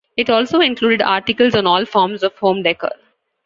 It 0.17 0.31
also 0.31 0.61
included 0.61 1.03
articles 1.03 1.53
on 1.53 1.67
all 1.67 1.85
forms 1.85 2.23
of 2.23 2.35
home 2.37 2.63
decor. 2.63 2.89